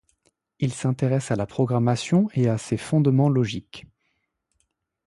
Il 0.57 0.73
s'intéresse 0.73 1.29
à 1.29 1.35
la 1.35 1.45
programmation 1.45 2.27
et 2.33 2.49
à 2.49 2.57
ses 2.57 2.77
fondements 2.77 3.29
logiques. 3.29 3.85